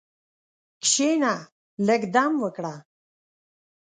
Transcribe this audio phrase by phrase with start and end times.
[0.83, 1.33] کښېنه،
[1.87, 2.73] لږ دم وکړه.